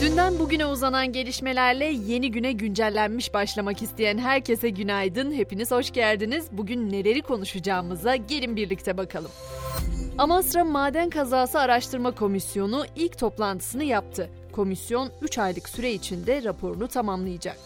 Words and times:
Dünden 0.00 0.38
bugüne 0.38 0.66
uzanan 0.66 1.12
gelişmelerle 1.12 1.84
yeni 1.84 2.30
güne 2.30 2.52
güncellenmiş 2.52 3.34
başlamak 3.34 3.82
isteyen 3.82 4.18
herkese 4.18 4.70
günaydın. 4.70 5.32
Hepiniz 5.32 5.70
hoş 5.70 5.90
geldiniz. 5.90 6.46
Bugün 6.52 6.92
neleri 6.92 7.22
konuşacağımıza 7.22 8.16
gelin 8.16 8.56
birlikte 8.56 8.96
bakalım. 8.96 9.30
Amasra 10.18 10.64
Maden 10.64 11.10
Kazası 11.10 11.60
Araştırma 11.60 12.10
Komisyonu 12.10 12.84
ilk 12.96 13.18
toplantısını 13.18 13.84
yaptı. 13.84 14.30
Komisyon 14.52 15.10
3 15.22 15.38
aylık 15.38 15.68
süre 15.68 15.92
içinde 15.92 16.44
raporunu 16.44 16.88
tamamlayacak. 16.88 17.56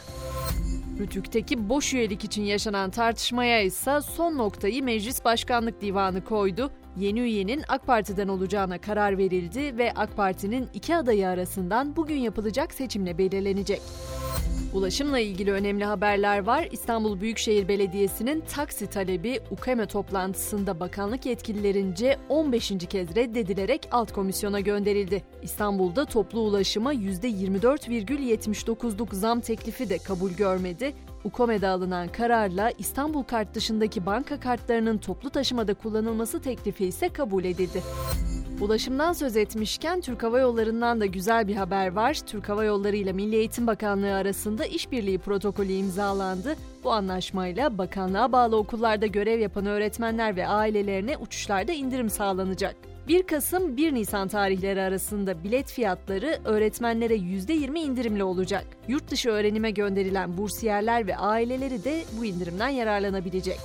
Rütük'teki 1.03 1.69
boş 1.69 1.95
üyelik 1.95 2.25
için 2.25 2.43
yaşanan 2.43 2.91
tartışmaya 2.91 3.63
ise 3.63 4.01
son 4.01 4.39
noktayı 4.39 4.85
Meclis 4.85 5.25
Başkanlık 5.25 5.81
Divanı 5.81 6.25
koydu. 6.25 6.71
Yeni 6.97 7.21
üyenin 7.21 7.63
AK 7.69 7.87
Parti'den 7.87 8.29
olacağına 8.29 8.79
karar 8.79 9.19
verildi 9.19 9.79
ve 9.79 9.93
AK 9.97 10.17
Parti'nin 10.17 10.69
iki 10.75 10.97
adayı 10.97 11.29
arasından 11.29 11.97
bugün 11.97 12.17
yapılacak 12.17 12.75
seçimle 12.75 13.19
belirlenecek. 13.19 13.81
Ulaşımla 14.73 15.19
ilgili 15.19 15.53
önemli 15.53 15.85
haberler 15.85 16.39
var. 16.39 16.69
İstanbul 16.73 17.21
Büyükşehir 17.21 17.69
Belediyesi'nin 17.69 18.41
taksi 18.41 18.87
talebi 18.87 19.41
UKME 19.51 19.87
toplantısında 19.87 20.81
bakanlık 20.81 21.27
yetkililerince 21.27 22.19
15. 22.29 22.73
kez 22.89 23.17
reddedilerek 23.17 23.89
alt 23.91 24.13
komisyona 24.13 24.61
gönderildi. 24.61 25.23
İstanbul'da 25.43 26.05
toplu 26.05 26.41
ulaşıma 26.41 26.95
%24,79'luk 26.95 29.15
zam 29.15 29.41
teklifi 29.41 29.89
de 29.89 29.99
kabul 29.99 30.31
görmedi. 30.31 30.95
UKOME'de 31.25 31.69
alınan 31.69 32.09
kararla 32.09 32.71
İstanbul 32.79 33.23
kart 33.23 33.55
dışındaki 33.55 34.07
banka 34.07 34.41
kartlarının 34.41 34.99
toplu 34.99 35.31
taşımada 35.31 35.75
kullanılması 35.75 36.43
teklifi 36.43 36.87
ise 36.87 37.09
kabul 37.09 37.45
edildi. 37.45 37.83
Ulaşımdan 38.63 39.13
söz 39.13 39.37
etmişken 39.37 40.01
Türk 40.01 40.23
Hava 40.23 40.41
Yolları'ndan 40.41 41.01
da 41.01 41.07
güzel 41.07 41.49
bir 41.49 41.55
haber 41.55 41.93
var. 41.93 42.15
Türk 42.27 42.49
Hava 42.49 42.65
Yolları 42.65 42.97
ile 42.97 43.13
Milli 43.13 43.37
Eğitim 43.37 43.67
Bakanlığı 43.67 44.15
arasında 44.15 44.65
işbirliği 44.65 45.19
protokolü 45.19 45.73
imzalandı. 45.73 46.57
Bu 46.85 46.93
anlaşmayla 46.93 47.79
bakanlığa 47.79 48.33
bağlı 48.33 48.57
okullarda 48.57 49.07
görev 49.07 49.41
yapan 49.41 49.67
öğretmenler 49.67 50.37
ve 50.37 50.47
ailelerine 50.47 51.17
uçuşlarda 51.17 51.73
indirim 51.73 52.11
sağlanacak. 52.11 52.77
1 53.09 53.23
Kasım 53.23 53.77
1 53.77 53.95
Nisan 53.95 54.29
tarihleri 54.29 54.83
arasında 54.83 55.45
bilet 55.45 55.73
fiyatları 55.73 56.39
öğretmenlere 56.45 57.15
%20 57.15 57.79
indirimli 57.79 58.25
olacak. 58.25 58.65
Yurt 58.89 59.11
dışı 59.11 59.31
öğrenime 59.31 59.71
gönderilen 59.71 60.39
bursiyerler 60.39 61.07
ve 61.07 61.17
aileleri 61.17 61.85
de 61.85 62.03
bu 62.19 62.25
indirimden 62.25 62.69
yararlanabilecek. 62.69 63.59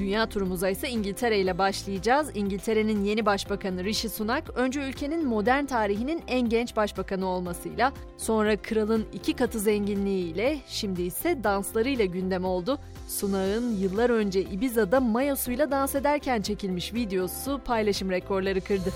Dünya 0.00 0.26
turumuza 0.26 0.68
ise 0.68 0.88
İngiltere 0.88 1.38
ile 1.38 1.58
başlayacağız. 1.58 2.30
İngiltere'nin 2.34 3.04
yeni 3.04 3.26
başbakanı 3.26 3.84
Rishi 3.84 4.08
Sunak, 4.08 4.50
önce 4.54 4.80
ülkenin 4.88 5.26
modern 5.26 5.64
tarihinin 5.64 6.22
en 6.28 6.48
genç 6.48 6.76
başbakanı 6.76 7.26
olmasıyla, 7.26 7.92
sonra 8.16 8.56
kralın 8.56 9.06
iki 9.12 9.32
katı 9.32 9.60
zenginliğiyle, 9.60 10.58
şimdi 10.68 11.02
ise 11.02 11.44
danslarıyla 11.44 12.04
gündem 12.04 12.44
oldu. 12.44 12.78
Sunak'ın 13.08 13.76
yıllar 13.76 14.10
önce 14.10 14.40
Ibiza'da 14.42 15.00
mayosuyla 15.00 15.70
dans 15.70 15.94
ederken 15.94 16.42
çekilmiş 16.42 16.94
videosu 16.94 17.60
paylaşım 17.64 18.10
rekorları 18.10 18.60
kırdı. 18.60 18.92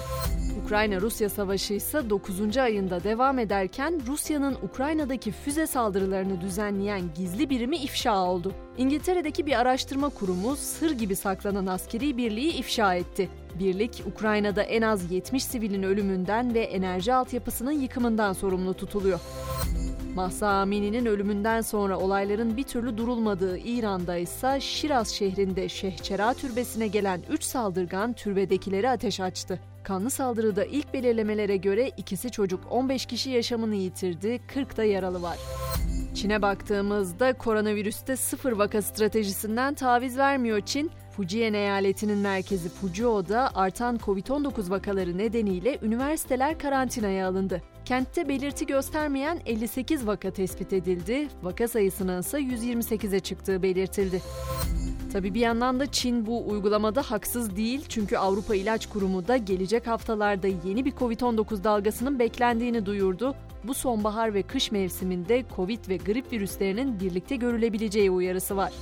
Ukrayna-Rusya 0.64 1.28
savaşı 1.28 1.74
ise 1.74 2.10
9. 2.10 2.56
ayında 2.56 3.04
devam 3.04 3.38
ederken 3.38 4.00
Rusya'nın 4.06 4.56
Ukrayna'daki 4.62 5.32
füze 5.32 5.66
saldırılarını 5.66 6.40
düzenleyen 6.40 7.02
gizli 7.16 7.50
birimi 7.50 7.76
ifşa 7.76 8.24
oldu. 8.24 8.52
İngiltere'deki 8.78 9.46
bir 9.46 9.60
araştırma 9.60 10.08
kurumu 10.08 10.56
sır 10.56 10.90
gibi 10.90 11.16
saklanan 11.16 11.66
askeri 11.66 12.16
birliği 12.16 12.52
ifşa 12.52 12.94
etti. 12.94 13.28
Birlik, 13.58 14.02
Ukrayna'da 14.06 14.62
en 14.62 14.82
az 14.82 15.12
70 15.12 15.44
sivilin 15.44 15.82
ölümünden 15.82 16.54
ve 16.54 16.60
enerji 16.60 17.14
altyapısının 17.14 17.72
yıkımından 17.72 18.32
sorumlu 18.32 18.74
tutuluyor. 18.74 19.20
Mahsa 20.14 20.48
Amini'nin 20.48 21.06
ölümünden 21.06 21.60
sonra 21.60 21.98
olayların 21.98 22.56
bir 22.56 22.64
türlü 22.64 22.98
durulmadığı 22.98 23.58
İran'da 23.58 24.16
ise 24.16 24.60
Şiraz 24.60 25.08
şehrinde 25.08 25.68
Şehçera 25.68 26.34
türbesine 26.34 26.86
gelen 26.86 27.20
3 27.30 27.42
saldırgan 27.42 28.12
türbedekileri 28.12 28.90
ateş 28.90 29.20
açtı. 29.20 29.60
Kanlı 29.84 30.10
saldırıda 30.10 30.64
ilk 30.64 30.94
belirlemelere 30.94 31.56
göre 31.56 31.88
ikisi 31.96 32.30
çocuk 32.30 32.60
15 32.70 33.06
kişi 33.06 33.30
yaşamını 33.30 33.74
yitirdi, 33.74 34.40
40 34.46 34.76
da 34.76 34.84
yaralı 34.84 35.22
var. 35.22 35.38
Çin'e 36.14 36.42
baktığımızda 36.42 37.32
koronavirüste 37.32 38.16
sıfır 38.16 38.52
vaka 38.52 38.82
stratejisinden 38.82 39.74
taviz 39.74 40.18
vermiyor 40.18 40.60
Çin. 40.60 40.90
Fujian 41.16 41.54
eyaletinin 41.54 42.18
merkezi 42.18 42.68
Fuzhou'da 42.68 43.50
artan 43.54 43.96
Covid-19 43.96 44.70
vakaları 44.70 45.18
nedeniyle 45.18 45.78
üniversiteler 45.82 46.58
karantinaya 46.58 47.28
alındı. 47.28 47.62
Kentte 47.84 48.28
belirti 48.28 48.66
göstermeyen 48.66 49.40
58 49.46 50.06
vaka 50.06 50.30
tespit 50.30 50.72
edildi, 50.72 51.28
vaka 51.42 51.68
sayısının 51.68 52.20
ise 52.20 52.38
128'e 52.38 53.20
çıktığı 53.20 53.62
belirtildi. 53.62 54.22
Tabi 55.14 55.34
bir 55.34 55.40
yandan 55.40 55.80
da 55.80 55.86
Çin 55.86 56.26
bu 56.26 56.48
uygulamada 56.48 57.02
haksız 57.02 57.56
değil 57.56 57.84
çünkü 57.88 58.16
Avrupa 58.16 58.54
İlaç 58.54 58.86
Kurumu 58.86 59.28
da 59.28 59.36
gelecek 59.36 59.86
haftalarda 59.86 60.46
yeni 60.46 60.84
bir 60.84 60.92
Covid-19 60.92 61.64
dalgasının 61.64 62.18
beklendiğini 62.18 62.86
duyurdu. 62.86 63.34
Bu 63.64 63.74
sonbahar 63.74 64.34
ve 64.34 64.42
kış 64.42 64.72
mevsiminde 64.72 65.44
Covid 65.56 65.88
ve 65.88 65.96
grip 65.96 66.32
virüslerinin 66.32 67.00
birlikte 67.00 67.36
görülebileceği 67.36 68.10
uyarısı 68.10 68.56
var. 68.56 68.72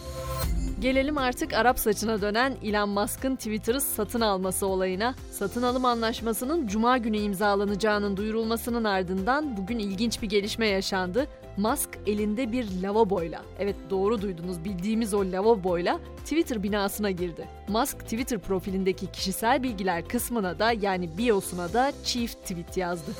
Gelelim 0.82 1.19
artık 1.19 1.54
Arap 1.54 1.78
saçına 1.78 2.20
dönen 2.20 2.56
Elon 2.65 2.88
Musk'ın 2.88 3.37
Twitter'ı 3.37 3.81
satın 3.81 4.20
alması 4.20 4.66
olayına. 4.66 5.15
Satın 5.31 5.62
alım 5.62 5.84
anlaşmasının 5.84 6.66
cuma 6.66 6.98
günü 6.98 7.16
imzalanacağının 7.16 8.16
duyurulmasının 8.16 8.84
ardından 8.84 9.56
bugün 9.56 9.78
ilginç 9.78 10.22
bir 10.22 10.28
gelişme 10.28 10.66
yaşandı. 10.66 11.26
Musk 11.56 11.88
elinde 12.06 12.53
bir 12.53 12.82
lavaboyla, 12.82 13.43
evet 13.59 13.76
doğru 13.91 14.22
duydunuz 14.22 14.65
bildiğimiz 14.65 15.15
o 15.15 15.20
lavaboyla 15.20 16.00
Twitter 16.25 16.62
binasına 16.62 17.10
girdi. 17.10 17.49
Musk 17.69 18.00
Twitter 18.00 18.38
profilindeki 18.38 19.06
kişisel 19.06 19.62
bilgiler 19.62 20.09
kısmına 20.09 20.59
da 20.59 20.72
yani 20.72 21.19
biosuna 21.19 21.72
da 21.72 21.93
çift 22.04 22.43
tweet 22.43 22.76
yazdı. 22.76 23.10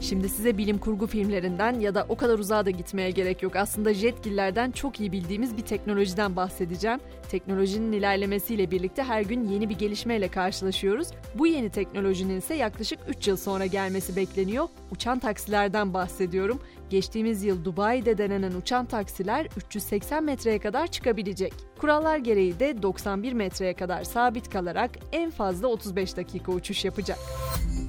Şimdi 0.00 0.28
size 0.28 0.58
bilim 0.58 0.78
kurgu 0.78 1.06
filmlerinden 1.06 1.80
ya 1.80 1.94
da 1.94 2.06
o 2.08 2.16
kadar 2.16 2.38
uzağa 2.38 2.66
da 2.66 2.70
gitmeye 2.70 3.10
gerek 3.10 3.42
yok. 3.42 3.56
Aslında 3.56 3.94
jetgillerden 3.94 4.70
çok 4.70 5.00
iyi 5.00 5.12
bildiğimiz 5.12 5.56
bir 5.56 5.62
teknolojiden 5.62 6.36
bahsedeceğim. 6.36 7.00
Teknolojinin 7.30 7.92
ilerlemesiyle 7.92 8.70
birlikte 8.70 9.02
her 9.02 9.22
gün 9.22 9.48
yeni 9.48 9.68
bir 9.68 9.78
gelişmeyle 9.78 10.28
karşılaşıyoruz. 10.28 11.08
Bu 11.34 11.46
yeni 11.46 11.70
teknolojinin 11.70 12.38
ise 12.38 12.54
yaklaşık 12.54 12.98
3 13.08 13.28
yıl 13.28 13.36
sonra 13.36 13.66
gelmesi 13.66 14.16
bekleniyor. 14.16 14.68
Uçan 14.90 15.18
taksilerden 15.18 15.94
bahsediyorum. 15.94 16.60
Geçtiğimiz 16.90 17.44
yıl 17.44 17.64
Dubai'de 17.64 18.18
denenen 18.18 18.52
uçan 18.52 18.86
taksiler 18.86 19.46
380 19.56 20.24
metreye 20.24 20.58
kadar 20.58 20.86
çıkabilecek. 20.86 21.52
Kurallar 21.78 22.18
gereği 22.18 22.60
de 22.60 22.82
91 22.82 23.32
metreye 23.32 23.74
kadar 23.74 24.04
sabit 24.04 24.50
kalarak 24.50 24.90
en 25.12 25.30
fazla 25.30 25.68
35 25.68 26.16
dakika 26.16 26.52
uçuş 26.52 26.84
yapacak. 26.84 27.18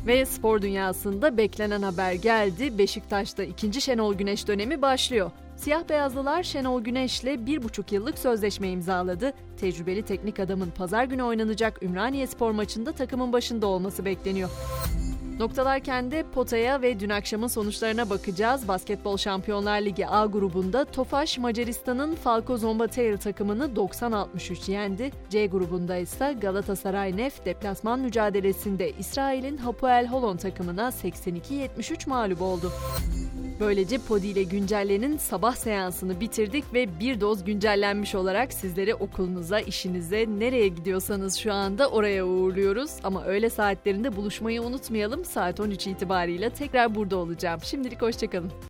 Ve 0.10 0.26
spor 0.26 0.62
dünyasında 0.62 1.38
beklenen 1.38 1.82
haber 1.82 2.14
geldi. 2.14 2.78
Beşiktaş'ta 2.78 3.44
ikinci 3.44 3.82
Şenol 3.82 4.14
Güneş 4.14 4.48
dönemi 4.48 4.82
başlıyor. 4.82 5.32
Siyah 5.58 5.90
beyazlılar 5.90 6.44
Şenol 6.44 6.82
Güneş'le 6.82 7.46
bir 7.46 7.64
buçuk 7.64 7.92
yıllık 7.92 8.20
sözleşme 8.20 8.70
imzaladı. 8.70 9.34
Tecrübeli 9.58 10.04
teknik 10.04 10.40
adamın 10.40 10.72
pazar 10.72 11.04
günü 11.04 11.24
oynanacak 11.24 11.84
Ümraniye 11.84 12.28
spor 12.28 12.52
maçında 12.52 12.92
takımın 12.92 13.34
başında 13.34 13.68
olması 13.68 14.06
bekleniyor. 14.06 14.50
Noktalarken 15.40 16.12
de 16.12 16.24
potaya 16.24 16.82
ve 16.82 17.00
dün 17.00 17.10
akşamın 17.10 17.48
sonuçlarına 17.48 18.10
bakacağız. 18.10 18.68
Basketbol 18.68 19.18
Şampiyonlar 19.18 19.82
Ligi 19.82 20.08
A 20.08 20.26
grubunda 20.26 20.86
Tofaş 20.86 21.38
Macaristan'ın 21.38 22.16
Falco 22.16 22.58
Zombateir 22.58 23.18
takımını 23.18 23.66
90-63 23.66 24.72
yendi. 24.72 25.12
C 25.30 25.48
grubunda 25.48 25.98
ise 25.98 26.36
Galatasaray 26.42 27.18
Nef 27.18 27.46
deplasman 27.46 28.00
mücadelesinde 28.00 28.92
İsrail'in 28.92 29.58
Hapoel 29.58 30.08
Holon 30.08 30.38
takımına 30.38 30.90
82-73 30.90 32.10
mağlup 32.10 32.42
oldu. 32.42 32.72
Böylece 33.60 33.98
Podi 33.98 34.28
ile 34.28 34.44
güncellenin 34.44 35.18
sabah 35.18 35.56
seansını 35.56 36.20
bitirdik 36.20 36.74
ve 36.74 37.00
bir 37.00 37.22
doz 37.22 37.44
güncellenmiş 37.44 38.16
olarak 38.16 38.54
sizleri 38.54 38.96
okulunuza, 38.96 39.60
işinize, 39.60 40.26
nereye 40.40 40.68
gidiyorsanız 40.68 41.36
şu 41.38 41.54
anda 41.54 41.90
oraya 41.90 42.26
uğurluyoruz. 42.26 42.92
Ama 43.04 43.26
öğle 43.26 43.50
saatlerinde 43.50 44.16
buluşmayı 44.16 44.62
unutmayalım. 44.62 45.26
Saat 45.26 45.60
13 45.60 45.88
itibariyle 45.88 46.50
tekrar 46.50 46.96
burada 46.96 47.18
olacağım. 47.18 47.60
Şimdilik 47.64 48.02
hoşçakalın. 48.02 48.52